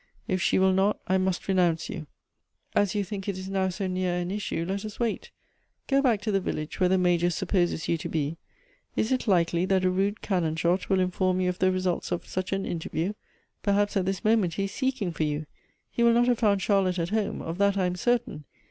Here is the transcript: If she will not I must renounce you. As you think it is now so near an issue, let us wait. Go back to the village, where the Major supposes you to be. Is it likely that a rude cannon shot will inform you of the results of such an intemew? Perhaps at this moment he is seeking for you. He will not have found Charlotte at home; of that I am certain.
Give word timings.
If 0.27 0.41
she 0.41 0.57
will 0.57 0.73
not 0.73 0.99
I 1.07 1.19
must 1.19 1.47
renounce 1.47 1.87
you. 1.87 2.07
As 2.73 2.95
you 2.95 3.03
think 3.03 3.29
it 3.29 3.37
is 3.37 3.47
now 3.47 3.69
so 3.69 3.85
near 3.85 4.15
an 4.17 4.31
issue, 4.31 4.65
let 4.67 4.83
us 4.83 4.99
wait. 4.99 5.29
Go 5.85 6.01
back 6.01 6.21
to 6.21 6.31
the 6.31 6.39
village, 6.41 6.79
where 6.79 6.89
the 6.89 6.97
Major 6.97 7.29
supposes 7.29 7.87
you 7.87 7.99
to 7.99 8.09
be. 8.09 8.37
Is 8.95 9.11
it 9.11 9.27
likely 9.27 9.63
that 9.65 9.85
a 9.85 9.91
rude 9.91 10.21
cannon 10.23 10.55
shot 10.55 10.89
will 10.89 10.99
inform 11.01 11.39
you 11.39 11.49
of 11.49 11.59
the 11.59 11.71
results 11.71 12.11
of 12.11 12.25
such 12.25 12.51
an 12.51 12.65
intemew? 12.65 13.13
Perhaps 13.61 13.95
at 13.95 14.07
this 14.07 14.25
moment 14.25 14.55
he 14.55 14.63
is 14.63 14.71
seeking 14.71 15.11
for 15.11 15.21
you. 15.21 15.45
He 15.91 16.01
will 16.01 16.13
not 16.13 16.27
have 16.27 16.39
found 16.39 16.63
Charlotte 16.63 16.97
at 16.97 17.09
home; 17.09 17.39
of 17.43 17.59
that 17.59 17.77
I 17.77 17.85
am 17.85 17.95
certain. 17.95 18.45